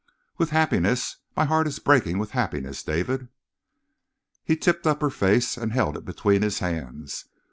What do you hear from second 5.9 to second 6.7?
it between his